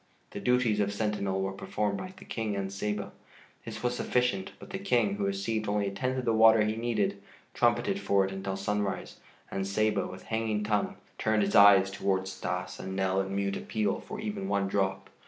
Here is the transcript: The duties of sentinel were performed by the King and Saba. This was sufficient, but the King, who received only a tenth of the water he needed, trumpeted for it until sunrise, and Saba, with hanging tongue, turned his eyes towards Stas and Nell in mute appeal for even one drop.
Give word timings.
The 0.31 0.39
duties 0.39 0.79
of 0.79 0.91
sentinel 0.91 1.43
were 1.43 1.51
performed 1.51 1.99
by 1.99 2.11
the 2.17 2.25
King 2.25 2.55
and 2.55 2.73
Saba. 2.73 3.11
This 3.65 3.83
was 3.83 3.95
sufficient, 3.97 4.51
but 4.57 4.71
the 4.71 4.79
King, 4.79 5.13
who 5.17 5.25
received 5.27 5.69
only 5.69 5.85
a 5.89 5.91
tenth 5.91 6.17
of 6.17 6.25
the 6.25 6.33
water 6.33 6.63
he 6.63 6.75
needed, 6.75 7.21
trumpeted 7.53 7.99
for 7.99 8.25
it 8.25 8.31
until 8.31 8.57
sunrise, 8.57 9.17
and 9.51 9.67
Saba, 9.67 10.07
with 10.07 10.23
hanging 10.23 10.63
tongue, 10.63 10.95
turned 11.19 11.43
his 11.43 11.53
eyes 11.53 11.91
towards 11.91 12.31
Stas 12.31 12.79
and 12.79 12.95
Nell 12.95 13.21
in 13.21 13.35
mute 13.35 13.55
appeal 13.57 13.99
for 13.99 14.19
even 14.19 14.47
one 14.47 14.67
drop. 14.67 15.11